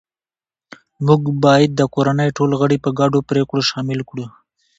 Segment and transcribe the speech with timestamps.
[1.05, 4.25] موږ باید د کورنۍ ټول غړي په ګډو پریکړو شامل کړو